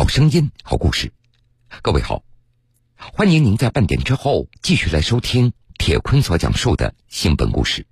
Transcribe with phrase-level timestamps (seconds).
[0.00, 1.12] 好声音，好故事。
[1.82, 2.22] 各位好，
[2.96, 7.86] 欢迎您在半点之后继续来收听铁坤所讲述的新闻故事。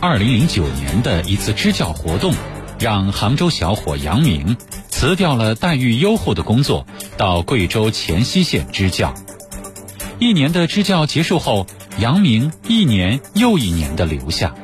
[0.00, 2.32] 二零零九年的一次支教活动，
[2.78, 4.56] 让杭州小伙杨明
[4.88, 6.86] 辞掉了待遇优厚的工作，
[7.16, 9.12] 到贵州黔西县支教。
[10.20, 11.66] 一年的支教结束后，
[11.98, 14.54] 杨明一年又一年的留下，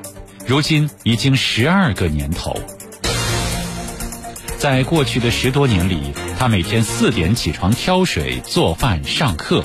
[0.46, 2.56] 如今已经十二个年头。
[4.64, 6.00] 在过去的十多年里，
[6.38, 9.62] 他每天四点起床挑水、做饭、上课，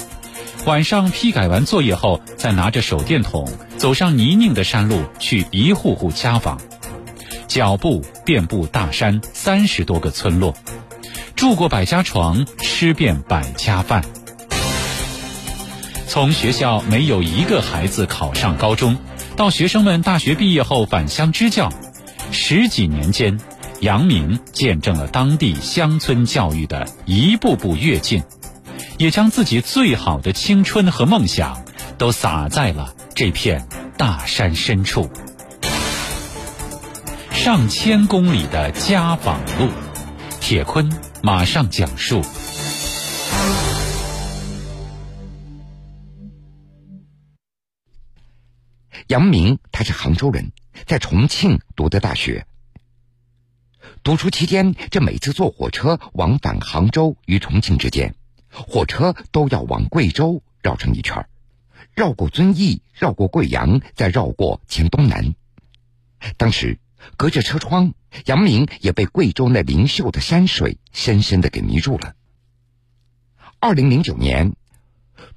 [0.66, 6.60] 晚上批改完作业后，再拿着手电筒走上泥泞的山路去一户户家访，
[7.48, 10.54] 脚步遍布大山三十多个村落，
[11.34, 14.04] 住过百家床，吃遍百家饭。
[16.10, 18.98] 从学校没有一个孩子考上高中，
[19.38, 21.72] 到学生们大学毕业后返乡支教，
[22.32, 23.40] 十几年间。
[23.82, 28.22] 杨明见证了当地乡村教育的一步步跃进，
[28.98, 31.64] 也将自己最好的青春和梦想
[31.98, 33.66] 都洒在了这片
[33.98, 35.10] 大山深处。
[37.32, 39.70] 上千公里的家访路，
[40.42, 40.92] 铁坤
[41.24, 42.22] 马上讲述。
[49.08, 50.52] 杨明他是杭州人，
[50.86, 52.46] 在重庆读的大学。
[54.02, 58.16] 读书期间，这每次坐火车往返杭州与重庆之间，
[58.50, 61.28] 火车都要往贵州绕上一圈
[61.94, 65.36] 绕过遵义，绕过贵阳，再绕过黔东南。
[66.38, 66.80] 当时
[67.18, 67.94] 隔着车窗，
[68.26, 72.16] 杨明也被贵州那灵秀的山水深深的给迷住了。
[73.60, 74.54] 二零零九年，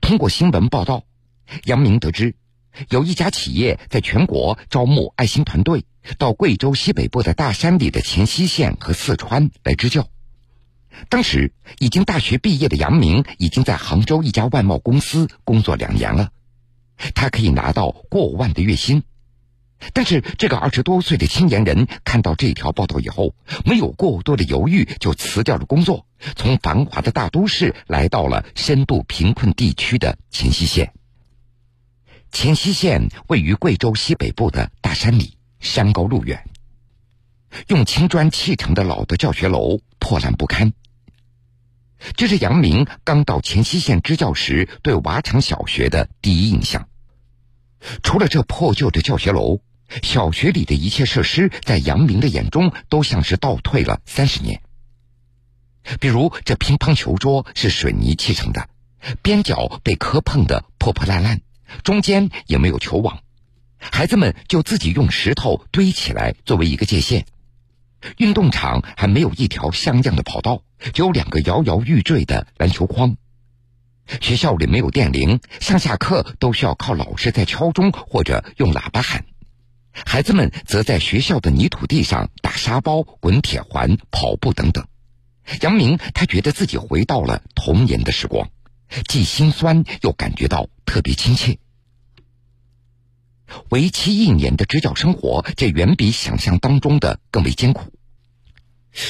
[0.00, 1.04] 通过新闻报道，
[1.64, 2.36] 杨明得知。
[2.88, 5.84] 有一家企业在全国招募爱心团队，
[6.18, 10.08] 到贵州西北部的大山里的黔西县和四川来支教。
[11.08, 16.30] 当时已经大学毕业的杨明已经在杭州一家外贸公司工作两年了，
[17.14, 19.02] 他可以拿到过万的月薪。
[19.92, 23.34] 但是这个二十多岁的青年人看到这条报道以后，
[23.64, 26.06] 没有过多的犹豫，就辞掉了工作，
[26.36, 30.92] 从繁华的大都市来到了深度贫困地区的黔西县。
[32.32, 36.48] 黔西县位于贵州西北部的大山里，山高路远。
[37.68, 40.72] 用青砖砌成的老的教学楼破烂不堪。
[42.16, 46.88] 这是杨明刚到黔西县支教时对瓦厂小学的第一印象。
[48.02, 49.60] 除了这破旧的教学楼，
[50.02, 54.62] 小学里的一切设施在杨明的眼中都像是倒退了三十年。
[56.00, 58.70] 比如，这乒乓球桌是水泥砌成的，
[59.20, 61.42] 边角被磕碰的破破烂烂。
[61.84, 63.20] 中间也没有球网，
[63.78, 67.26] 孩子们就自己用石头堆起来作为一个界限。
[68.16, 70.62] 运动场还没有一条像样的跑道，
[70.92, 73.16] 只有两个摇摇欲坠的篮球框。
[74.20, 79.24] 学校里没有电铃，上下课都需要靠老师在敲钟或者用喇叭喊。
[79.92, 84.84] 孩子们则在学校的泥土地上打沙包、滚铁环、跑步等等。
[85.60, 88.48] 杨明他觉得自己回到了童年的时光。
[89.06, 91.58] 既心酸又感觉到特别亲切。
[93.68, 97.92] 为期一年的支教生活，这远比想象当中的更为艰苦。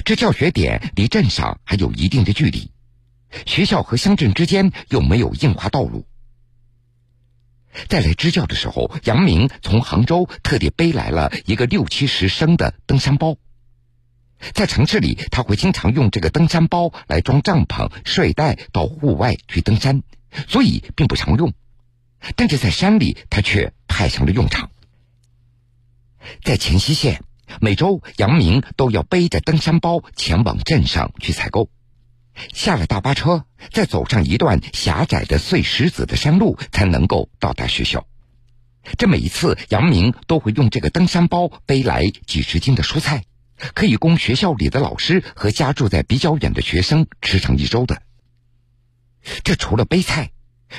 [0.04, 2.70] 这教学点离镇上还有一定的距离，
[3.46, 6.06] 学校和乡镇之间又没有硬化道路。
[7.88, 13.36] 在来支教的时候，杨明从杭州特地背来了一个六七十升的登山包。
[14.54, 20.02] 在城市里，他会经常用这个登山包来装帐篷、睡袋，到户外去登山，
[20.48, 21.52] 所以并不常用。
[22.36, 24.70] 但是在山里，他却派上了用场。
[26.42, 27.22] 在黔西县，
[27.60, 31.68] 每周杨明都要背着登山包前往镇上去采购，
[32.52, 38.06] 下了大巴车，再走上一段狭窄的碎石子的山路，才能够到达学校。
[38.98, 43.24] 这每一次，杨明都会用这个登山包背来几十斤的蔬菜。
[43.74, 48.02] 可以供学校里的老师和家住在比较远的学生吃上一周的。
[49.44, 50.32] 这除了背菜，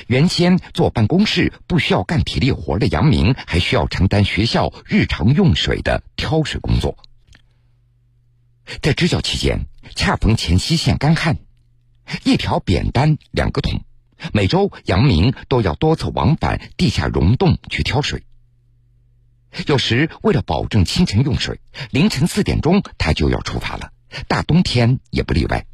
[0.06, 6.98] 原先坐办公室不需要干体力活的杨明，还需要承担学校日常用水的挑水工作。
[8.82, 11.38] 在支教期间，恰逢黔西县干旱，
[12.24, 13.84] 一条扁担两个桶，
[14.32, 18.24] 每周杨明都要多次往返地下溶洞去挑水。
[19.66, 21.60] 有时为了保证清晨用水，
[21.90, 23.92] 凌晨四点钟他就要出发了，
[24.28, 25.66] 大冬天也不例外。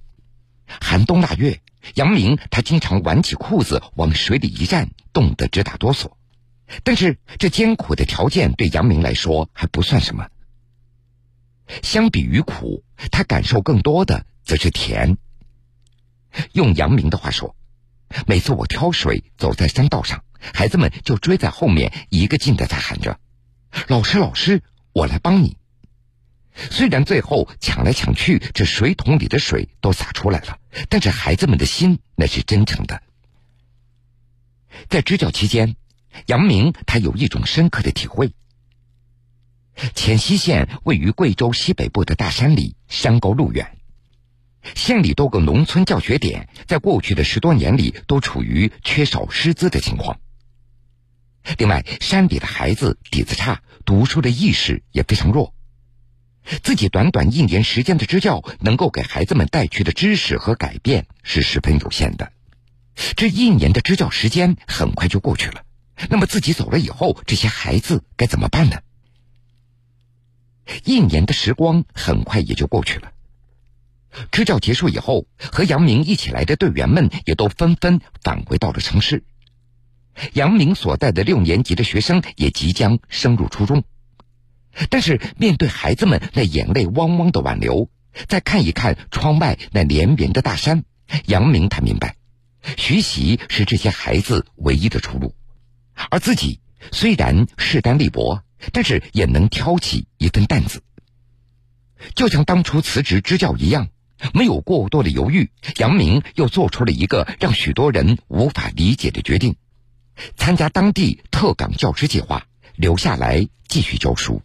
[0.66, 1.60] 寒冬腊月，
[1.94, 6.12] 杨明他经常挽起裤子往水里一站，冻得直打哆嗦。
[6.84, 10.28] 但是这艰苦的条件对杨明来说还不算什么。
[11.82, 15.18] 相比于苦，他感受更多的则是甜。
[16.52, 17.56] 用杨明的话说，
[18.26, 23.18] 每次我挑水走在山道上，孩子们就追在后面，一个劲的在喊着
[23.88, 24.62] ：“老师，老师，
[24.92, 25.56] 我来帮你。”
[26.70, 30.58] 虽然最后抢来抢去，这水桶里的水都洒出来了，
[30.88, 33.02] 但是孩子们的心那是真诚的。
[34.88, 35.76] 在支教期间，
[36.26, 38.32] 杨明他有一种深刻的体会。
[39.94, 43.78] 黔西县位于贵州西北部的大山里，山高路远，
[44.74, 50.20] 县里多个农村教学点在过去的十多年里都处于缺少师资的情况。
[51.58, 55.54] 另外，山里的孩子底子差，读书的意识也非常弱。
[56.62, 62.32] 自己短短一年时间的支教，能够给孩子们带去的知识和改变是十分有限的。
[63.16, 65.62] 这一年的支教时间很快就过去了，
[66.08, 68.78] 那么自己走了以后，这些孩子该怎么办呢？
[70.84, 73.12] 一年的时光很快也就过去了。
[74.32, 79.24] 支教结束以后，和杨明一起来的队员们也都纷纷返回到了城市。
[80.32, 83.84] 杨明所带的六年级的学生也即将升入初中。
[84.88, 87.90] 但是面对孩子们那眼泪汪汪的挽留，
[88.28, 90.84] 再看一看窗外那连绵的大山，
[91.26, 92.16] 杨明他明白，
[92.76, 95.34] 学习是这些孩子唯一的出路，
[96.10, 96.60] 而自己
[96.92, 100.82] 虽然势单力薄，但是也能挑起一份担子。
[102.14, 103.88] 就像当初辞职支教一样，
[104.32, 109.56] 没有过多的犹豫，杨明又做出了一个让许多人无法理解的决定：
[110.36, 112.46] 参加当地特岗教师计划，
[112.76, 114.42] 留下来继续教书。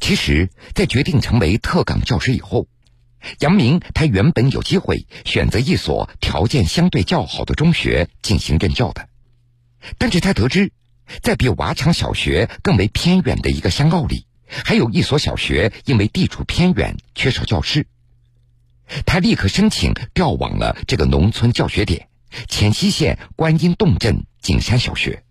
[0.00, 2.66] 其实，在决定成为特岗教师以后，
[3.40, 9.08] 杨明他原本有机会选择一所条件相对较好的中学进行任教的，
[9.98, 10.72] 但是他得知，
[11.22, 17.86] 在比瓦厂小学更为偏远的一个乡坳里，还有一所小学因为地处偏远缺少教师，
[19.06, 22.08] 他立刻申请调往了这个农村教学点——
[22.48, 25.24] 黔西县观音洞镇景山小学。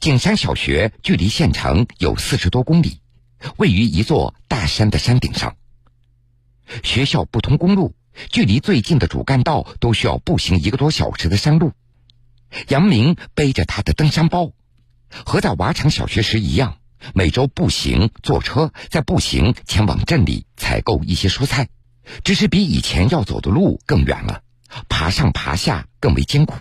[0.00, 3.00] 景山小学距离县城有四十多公里，
[3.56, 5.56] 位于一座大山的山顶上。
[6.82, 7.94] 学校不通公路，
[8.30, 11.72] 距离最近的主干道都需要步行一个多小时的山路。
[12.68, 14.52] 杨明背着他的登山包，
[15.10, 16.78] 和在瓦厂小学时一样，
[17.14, 21.68] 每周步行、坐车，再步行前往镇里采购一些蔬菜，
[22.24, 24.42] 只是比以前要走的路更远了，
[24.88, 26.56] 爬上爬下更为艰苦。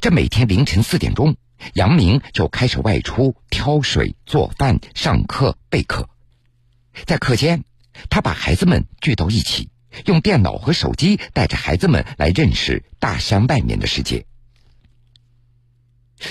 [0.00, 1.36] 这每天凌晨四点钟。
[1.72, 6.10] 杨明就开始外出挑水、做饭、上课、备课。
[7.06, 7.64] 在课间，
[8.10, 9.70] 他把孩子们聚到一起，
[10.04, 14.26] 用电脑和手机带着孩子们来认识大山外面的世界。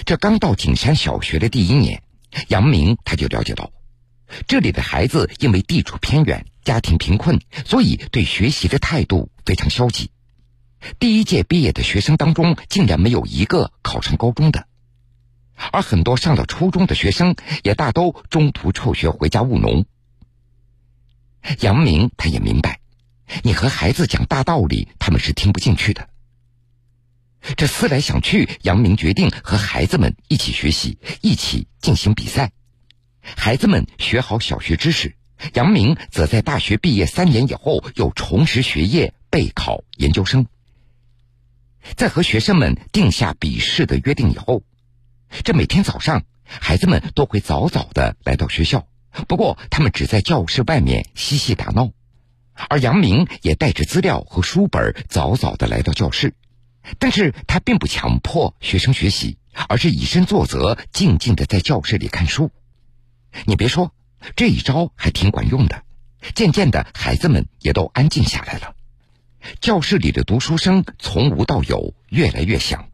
[0.05, 2.03] 这刚到景山小学的第一年，
[2.49, 3.71] 杨明他就了解到，
[4.47, 10.11] 这里的孩子因为地处偏远、家庭贫困，所以对学习的态度非常消极。
[10.99, 14.67] 第一届毕业的学生当中，竟然没有一个考上高中的。
[15.71, 19.85] 而很多上了初中的学生也大都中途辍学回家务农。
[21.59, 22.79] 杨明他也明白，
[23.43, 26.09] 你和孩子讲大道理，他们是听不进去的。
[27.55, 32.51] 这思来想去，杨明决定和孩子们一起学习，一起进行比赛。
[33.21, 35.15] 孩子们学好小学知识，
[35.53, 40.47] 杨明则在大学毕业三年以后又重拾学业，备考研究生。
[41.95, 44.63] 在和学生们定下笔试的约定以后。
[45.43, 48.87] 这每天早上，孩子们都会早早的来到学校，
[49.27, 51.89] 不过他们只在教室外面嬉戏打闹，
[52.69, 56.35] 而杨明也带着资料和书本早早的来到教室，
[56.99, 62.51] 但是他并不强迫学生学习，而是以身作则，静静的在教室里看书。
[63.45, 63.91] 你别说，
[64.35, 65.83] 这一招还挺管用的，
[66.33, 68.75] 渐渐的，孩子们也都安静下来了，
[69.59, 72.89] 教室里的读书声从无到有，越来越响。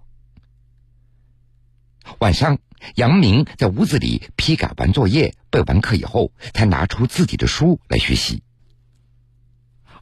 [2.17, 2.57] 晚上，
[2.95, 8.41] 杨明在屋子里批改完作业、备完课以后，才拿出自己的书来学习。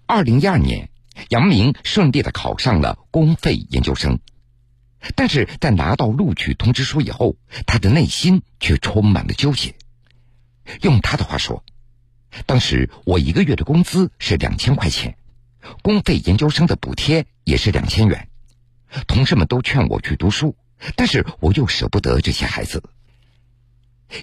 [0.05, 0.89] 二零一二年，
[1.29, 4.19] 杨明顺利的考上了公费研究生，
[5.15, 9.75] 但是在拿到录取通知书以后，他的内心却充满了纠结。
[10.81, 11.63] 用他的话说，
[12.45, 15.17] 当时我一个月的工资是两千块钱，
[15.81, 18.29] 公费研究生的补贴也是两千元，
[19.07, 20.55] 同事们都劝我去读书。
[20.95, 22.83] 但是我又舍不得这些孩子。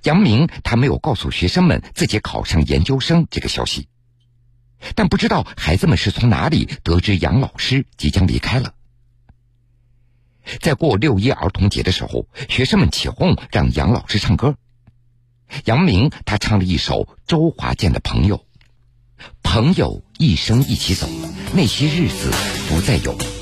[0.05, 3.89] 杨明他没有告诉学生们自己考上研究生这个消息，
[4.95, 8.75] 但不知道孩子们是从哪里得知杨老师即将离开了。
[10.61, 14.57] 在过六一儿童节的时候，学生们起哄让杨老师唱歌，
[15.65, 18.39] 杨明他唱了一首周华健的《朋友》，
[19.43, 21.09] 朋友一生一起走，
[21.55, 22.31] 那些日子
[22.69, 23.34] 不再有。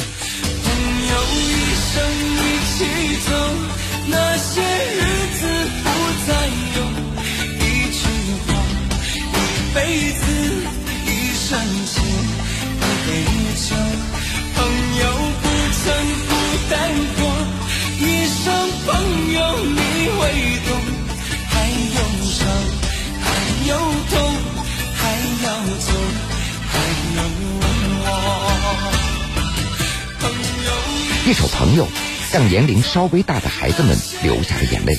[31.62, 31.86] 朋友》，
[32.32, 34.98] 让年龄稍微大的孩子们流下了眼泪，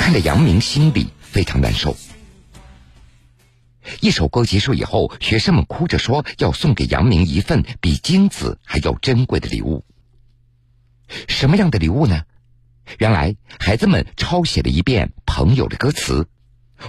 [0.00, 1.96] 看得杨明心里非常难受。
[4.00, 9.84] 一首歌结束以后，学生们哭着说要送给杨明一份比金子还要珍贵的礼物。
[11.28, 12.24] 什么样的礼物呢？
[12.98, 16.26] 原来孩子们抄写了一遍《朋友》的歌词，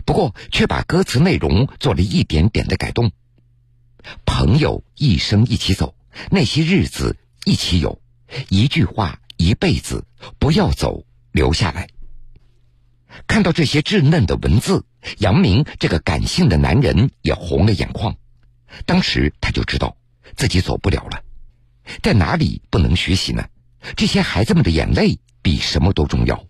[0.04, 3.12] 不过却把歌词内容做了一点点的改动。
[4.26, 5.94] 朋友一生一起走，
[6.32, 8.02] 那些日子一起有，
[8.50, 10.06] 一句话一辈子，
[10.40, 11.90] 不要走，留下来。
[13.28, 14.86] 看到这些稚嫩的文字，
[15.18, 18.16] 杨明这个感性的男人也红了眼眶。
[18.86, 19.98] 当时他就知道
[20.36, 21.24] 自己走不了了，
[22.02, 23.48] 在哪里不能学习呢？
[23.98, 26.46] 这些孩子们的眼泪比什么都重要。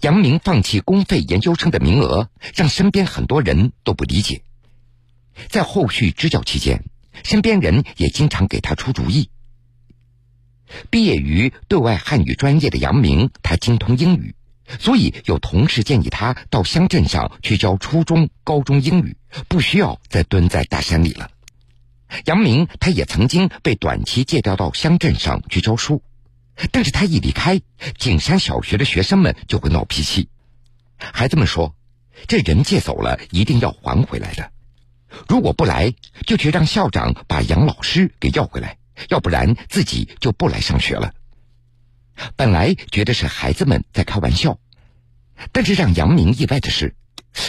[0.00, 4.42] 杨明放弃公费研究生的名额，让身边很多人都不理解。
[5.48, 6.84] 在后续支教期间，
[7.24, 9.30] 身边人也经常给他出主意。
[10.90, 14.34] 毕业于对外汉语专业的杨明，他精通英语，
[14.78, 19.16] 所以有同事建议他到乡镇上去教初中、高中英语，
[19.48, 21.30] 不需要再蹲在大山里了。
[22.26, 26.02] 杨明他也曾经被短期借调到乡镇上去教书，
[26.70, 27.60] 但是他一离开，
[27.98, 30.28] 景山小学的学生们就会闹脾气。
[30.98, 31.74] 孩子们说
[32.28, 34.50] ：“这人借走了，一定要还回来的。
[35.26, 35.94] 如果不来，
[36.26, 38.76] 就去让校长把杨老师给要回来，
[39.08, 41.12] 要不然自己就不来上学了。”
[42.36, 44.58] 本来觉得是孩子们在开玩笑，
[45.50, 46.94] 但是让杨明意外的是，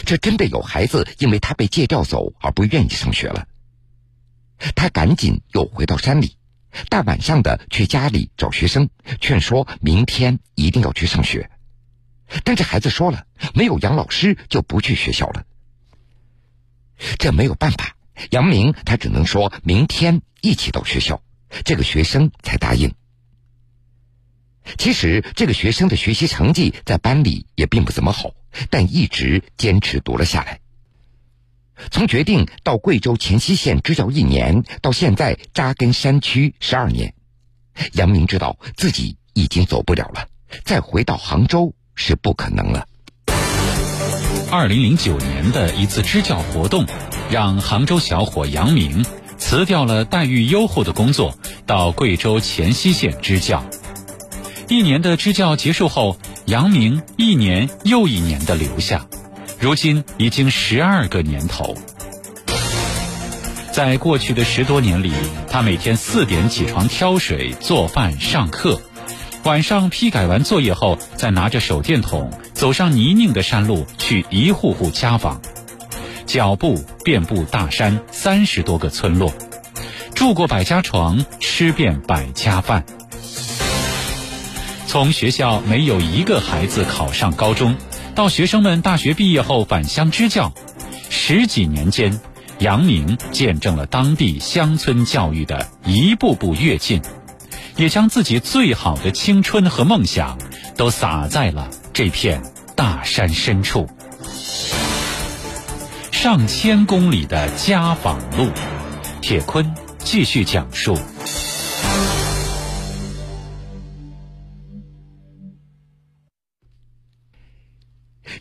[0.05, 3.47] 这真的有孩子因为他被借调走而不愿意上学了。
[4.75, 6.37] 他赶紧又回到山里，
[6.89, 11.49] 大晚上的去家里找学生，劝说明天一定要去上学。
[12.45, 15.45] 但这孩子说了，没有杨老师就不去学校了。
[17.19, 17.97] 这没有办法，
[18.31, 21.21] 杨明他只能说明天一起到学校，
[21.63, 22.93] 这个学生才答应。
[24.77, 28.31] 其实这个学生的学习成绩在班里也并不怎么好，
[28.69, 30.61] 但一直坚持读了下来。
[31.91, 37.13] 从决定到贵州黔西县支教一年，到现在扎根山区十二年，
[37.91, 40.27] 杨明知道自己已经走不了了，
[40.63, 42.87] 再回到杭州是不可能了。
[44.49, 46.85] 二零零九年的一次支教活动，
[47.31, 49.03] 让杭州小伙杨明
[49.43, 53.61] 辞掉了待遇优厚的工作，到贵州黔西县支教。
[54.69, 59.05] 一年的支教结束后，杨明一年又一年的留下，
[59.59, 61.75] 如今已经十二个年头。
[63.73, 65.11] 在过去的十多年里，
[65.49, 68.81] 他每天四点起床挑水、做饭、上课，
[69.43, 75.41] 晚上批改完作业后，再拿着手电筒走上泥泞的山路去一户户家访，
[76.25, 79.33] 脚步遍布大山三十多个村落，
[80.15, 82.83] 住过百家床，吃遍百家饭。
[84.87, 87.75] 从学校没有一个孩子考上高中，
[88.13, 90.53] 到学生们大学毕业后返乡支教，
[91.09, 92.19] 十几年间，
[92.59, 97.01] 杨明见证了当地乡村教育的一步步跃进，
[97.75, 100.37] 也将自己最好的青春和梦想
[100.77, 102.43] 都洒在了这片
[102.75, 103.89] 大山深处。
[106.23, 108.49] 上千公里的家访路，
[109.21, 110.97] 铁坤继续讲述。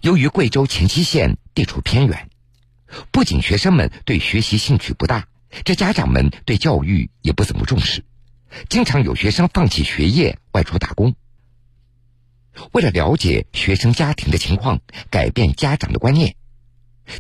[0.01, 2.31] 由于贵州黔西县地处偏远，
[3.11, 5.27] 不仅学生们对学习兴趣不大，
[5.65, 8.05] 这家长们对教育也不怎么重视，
[8.69, 11.17] 经常有学生放弃学业外出打工。
[12.71, 14.79] 为了了解学生家庭的情况，
[15.11, 16.37] 改变家长的观念，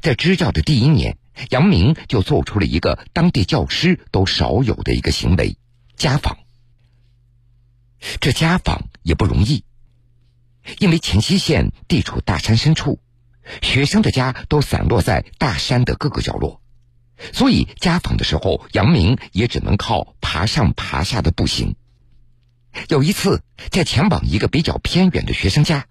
[0.01, 1.19] 在支教的第一年，
[1.51, 5.57] 杨明就做出了一个当地教师都少有的一个行为——
[5.97, 6.39] 家访。
[8.21, 9.65] 这家访也不容易。
[10.79, 13.01] 因为黔西县地处大山深处，
[13.62, 16.62] 学生的家都散落在大山的各个角落，
[17.33, 21.75] 所以家访的时候，杨明也只能靠爬上爬下的步行。
[22.89, 25.87] 有一次，在前往一个比较偏远的学生家，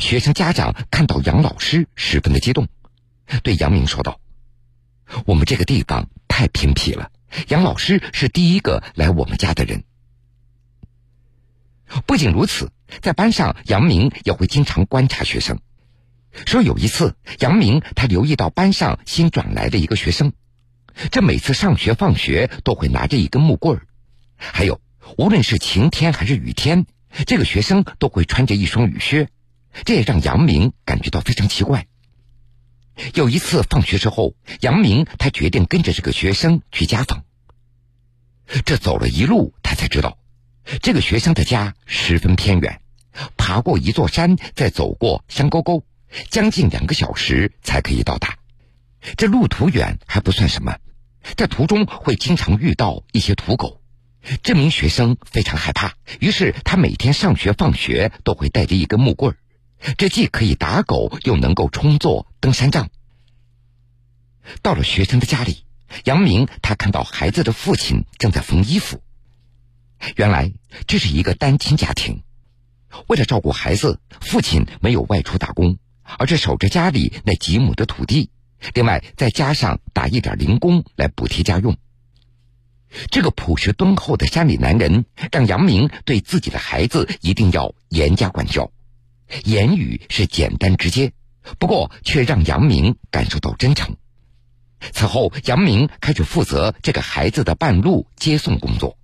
[0.00, 2.66] 学生家长看到杨老师，十分的激动，
[3.42, 4.20] 对杨明说道
[5.26, 7.10] ：“我们这个地方太偏僻了，
[7.48, 9.84] 杨老师是第一个来我们家的人。”
[12.06, 12.70] 不仅如此，
[13.02, 15.58] 在班上，杨明也会经常观察学生。
[16.46, 20.32] 说有一次，杨明他留意到班上新转来的一个学生，
[21.10, 23.86] 这每次上学放学都会拿着一根木棍儿，
[24.36, 24.80] 还有
[25.18, 26.86] 无论是晴天还是雨天，
[27.26, 29.28] 这个学生都会穿着一双雨靴，
[29.84, 31.88] 这也让杨明感觉到非常奇怪。
[33.14, 37.24] 有一次放学之后，杨明他决定跟着这个学生去家访。
[38.64, 40.18] 这走了一路，他才知道，
[40.82, 42.80] 这个学生的家十分偏远，
[43.36, 45.84] 爬过一座山，再走过山沟沟。
[46.28, 48.36] 将近两个小时才可以到达，
[49.16, 50.76] 这路途远还不算什么，
[51.36, 53.80] 在途中会经常遇到一些土狗。
[54.42, 59.36] 这名学生非常害怕，于是他每天上学放学都会带着一根木棍儿，
[59.96, 62.90] 这既可以打狗，又能够充作登山杖。
[64.62, 65.64] 到了学生的家里，
[66.04, 69.02] 杨明他看到孩子的父亲正在缝衣服。
[70.16, 70.52] 原来
[70.86, 72.22] 这是一个单亲家庭，
[73.06, 75.78] 为了照顾孩子，父亲没有外出打工。
[76.18, 78.30] 而是守着家里那几亩的土地，
[78.74, 81.76] 另外再加上打一点零工来补贴家用。
[83.12, 88.72] 这个朴实敦厚的山里男人，让杨明对自己的孩子一定要严加管教。
[89.44, 91.12] 言语是简单直接，
[91.58, 93.96] 不过却让杨明感受到真诚。
[94.92, 98.96] 此后，杨明开始负责这个孩子的半路接送工作。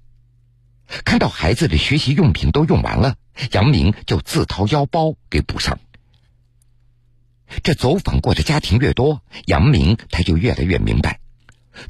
[1.04, 3.16] 看到孩子的学习用品都用完了，
[3.52, 5.78] 杨明就自掏腰包给补上。
[7.62, 11.20] 这走访过的家庭越多，杨明他就越来越明白，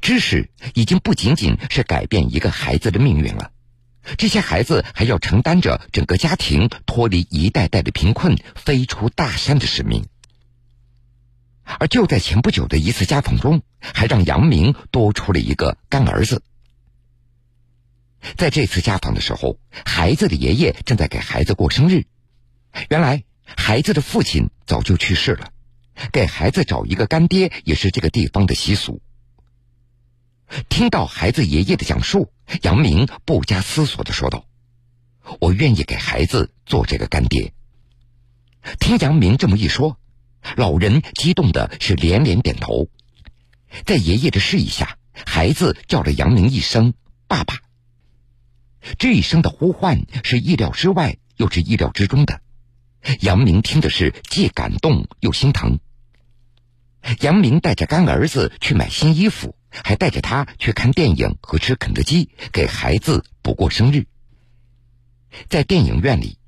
[0.01, 3.53] 知识已经不仅仅是改变一个孩子的命运了，
[4.19, 10.07] 这些孩子还要承担着整个家庭脱离一代代的贫困、飞出大山的使命。
[11.65, 16.43] 而就在前不久的一次家访中，还让杨明多出了一个干儿子。
[18.37, 22.05] 在这次家访的时候，孩子的爷爷正在给孩子过生日，
[22.89, 23.25] 原来。
[23.57, 25.53] 孩子的父亲早就去世了，
[26.11, 29.01] 给孩子找一个干爹也是这个地方的习俗。
[30.69, 34.47] 听到孩子爷爷的讲述，杨明不加思索的说道
[35.41, 37.53] ：“我愿意给孩子做这个干爹。”
[38.81, 39.99] 听杨明这么一说，
[40.57, 42.89] 老人激动的是连连点头。
[43.85, 46.95] 在爷爷的示意下，孩子叫了杨明一声
[47.27, 47.61] “爸爸”。
[48.99, 52.41] 这一声的呼唤是意料之外，又是意料之中的。
[53.21, 55.79] 杨明听的是既感动又心疼。
[57.21, 64.07] 杨明带着干儿子去买新衣服，还带着他去看电影和吃肯德基，给孩子补过生日。
[65.49, 66.39] 在电影院里，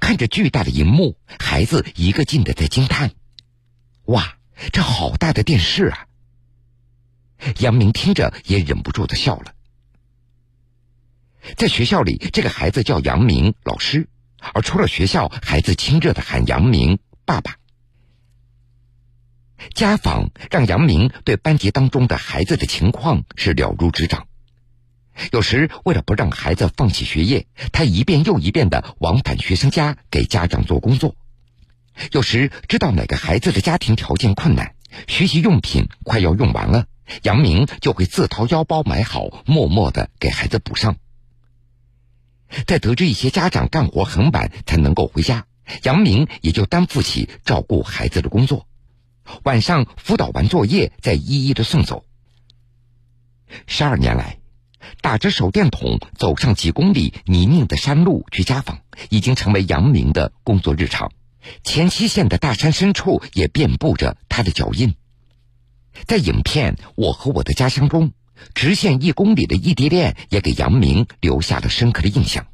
[0.00, 3.12] 看着巨大的荧幕，孩子一个劲的在惊叹
[4.06, 4.38] ：“哇，
[4.72, 6.06] 这好大的电视啊！”
[7.58, 9.52] 杨明听着也忍不住的笑了。
[11.56, 14.08] 在学校里，这个孩子叫杨明，老师。
[14.54, 17.56] 而出了学校，孩子亲热的喊杨明爸爸。
[19.74, 24.26] 家访让杨明对班级当中的孩子的情况是了如指掌。
[25.30, 31.14] 有时为了不让孩子放弃学业，他一遍又一遍的往返学生家给家长做工作。
[32.12, 34.74] 有时知道哪个孩子的家庭条件困难，
[35.06, 36.86] 学习用品快要用完了，
[37.22, 40.96] 杨明就会自掏腰包买好，默默的给孩子补上。
[42.66, 45.44] 在得知一些家长干活很晚才能够回家，
[45.82, 48.66] 杨明也就担负起照顾孩子的工作。
[49.44, 52.04] 晚上辅导完作业，再一一的送走。
[53.66, 54.38] 十二年来，
[55.00, 58.80] 打着手电筒走上几公里泥泞的山路去家访，
[59.10, 61.12] 已经成为杨明的工作日常。
[61.62, 64.94] 黔西县的大山深处也遍布着他的脚印。
[66.06, 68.12] 在影片《我和我的家乡》中。
[68.54, 72.48] 直线一公里的异地恋也给杨明留下了深刻的印象。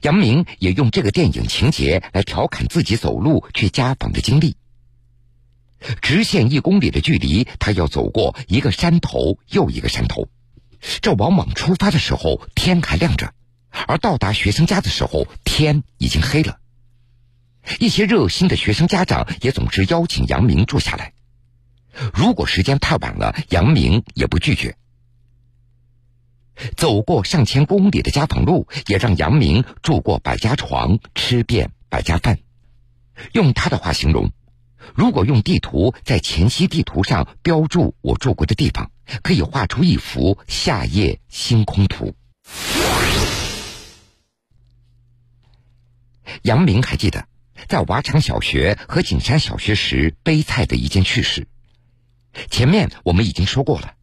[0.00, 4.56] 杨明也用这个电影情节来调侃自己走路去家访的经历。
[6.00, 10.28] 直线一公里的距离，他要走过一个山头又一个山头，
[11.00, 13.32] 这往往出发的时候天还亮着，
[13.86, 16.58] 而到达学生家的时候天已经黑了。
[17.78, 21.12] 一些热心的学生家长也总是邀请杨明住下来，
[22.12, 24.76] 如果时间太晚了，杨明也不拒绝。
[26.76, 32.38] 走过上千公里的家访路，也让杨明住过百家床，吃遍百家饭。
[33.32, 34.30] 用他的话形容，
[34.94, 38.90] 如果用地图在黔西地图上标注我住过的地方，
[39.22, 42.14] 可以画出一幅夏夜星空图。
[46.42, 47.26] 杨明还记得，
[47.68, 51.46] 在瓦厂小学和景山小学时背菜的一件趣事。
[52.50, 53.94] 前面我们已经说过了，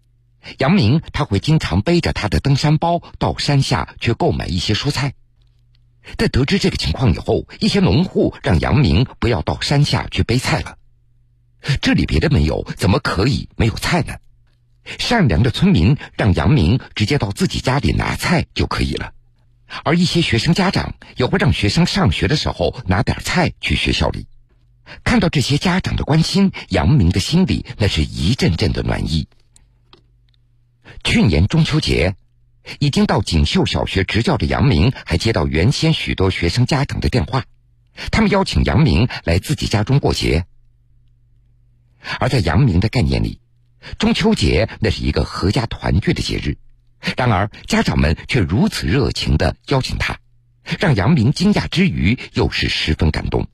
[0.57, 5.13] 杨明他会经常背着他的登山包到山下去购买一些蔬菜。
[6.17, 10.77] 在得知这个情况以后，一些农户让杨明不要到山下去背菜了。
[11.81, 14.15] 这里别的没有，怎么可以没有菜呢？
[14.97, 19.13] 善良的村民让杨明直接到自己家里拿菜就可以了，
[19.83, 24.25] 而一些学生家长也会让学生上学的时候拿点菜去学校里。
[25.03, 29.27] 看到这些家长的关心，杨明的心里那是一阵阵的暖意。
[31.03, 32.15] 去年中秋节。
[32.79, 37.45] 已经到锦绣小学执教的杨明，还接到原先许多学生家长的电话，
[38.11, 40.45] 他们邀请杨明来自己家中过节。
[42.19, 43.39] 而在杨明的概念里，
[43.97, 46.57] 中秋节那是一个阖家团聚的节日，
[47.17, 50.19] 然而家长们却如此热情的邀请他，
[50.79, 53.47] 让杨明惊讶之余又是十分感动。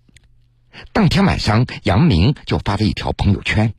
[0.93, 3.73] 当天晚上，杨明就发了一条朋友圈：“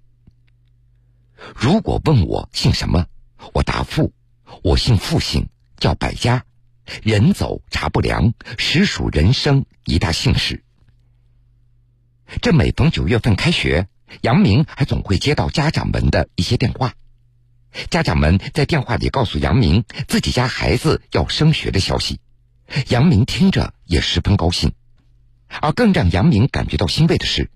[1.55, 3.07] 如果问我姓什么，
[3.53, 4.13] 我答复。”
[4.63, 6.45] 我姓傅姓，叫百家，
[7.03, 10.65] 人走茶不凉，实属人生一大幸事。
[12.43, 13.89] 这每逢九月份开学，
[14.21, 16.95] 杨明还总会接到家长们的一些电话，
[17.91, 22.21] 家长们在电话里告诉杨明自己家孩子要升学的消息，
[22.89, 24.73] 杨明听着也十分高兴。
[25.63, 27.51] 而更让杨明感觉到欣慰的是，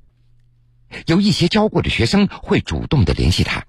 [1.06, 3.66] 有一些教过的学生会主动的联系他。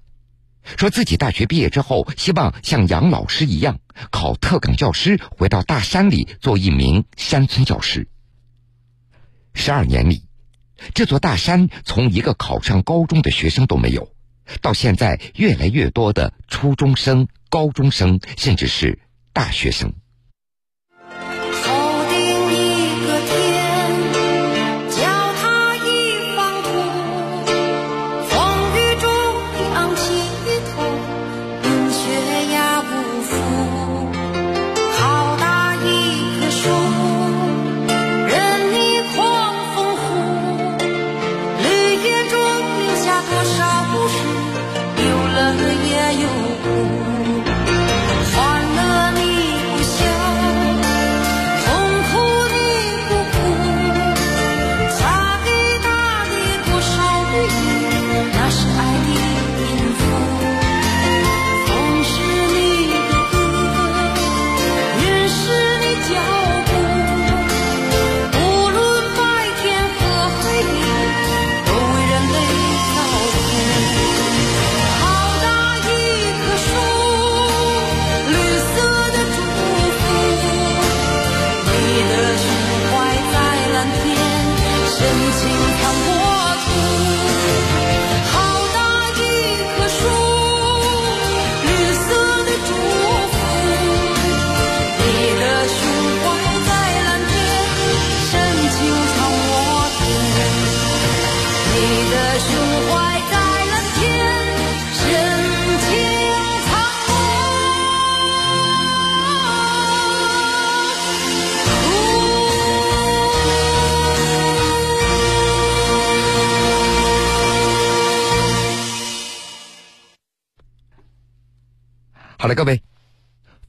[0.76, 3.78] 说自己大学毕业之后，希望像杨老师一样
[4.10, 8.08] 考特岗教师，回到大山里做一名山村教师。
[9.54, 10.24] 十二年里，
[10.94, 14.10] 这座大山从一个考上高中的学生都没有，
[14.60, 18.98] 到现在越来越多的初中生、高中生，甚至是
[19.32, 19.92] 大学生。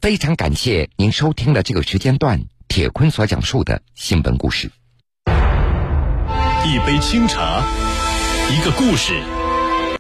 [0.06, 4.70] 非常感谢您收听了这个时间段铁坤所讲述的新闻故事。
[6.64, 7.64] 一杯清茶，
[8.52, 9.20] 一个故事。